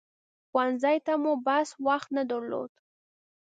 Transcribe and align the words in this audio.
ښوونځي 0.49 0.97
ته 1.05 1.13
مو 1.21 1.33
بس 1.45 1.69
وخت 1.87 2.09
نه 2.17 2.23
درلود. 2.31 2.71